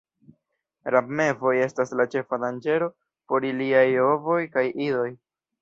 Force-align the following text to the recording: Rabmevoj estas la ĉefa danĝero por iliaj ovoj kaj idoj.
Rabmevoj 0.95 1.51
estas 1.65 1.93
la 2.01 2.07
ĉefa 2.15 2.41
danĝero 2.45 2.89
por 3.33 3.47
iliaj 3.53 3.87
ovoj 4.07 4.43
kaj 4.57 4.69
idoj. 4.89 5.09